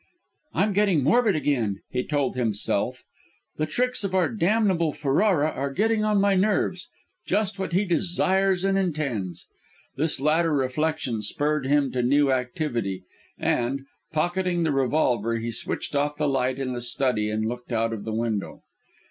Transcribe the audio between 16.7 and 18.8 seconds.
the study and looked out of the window.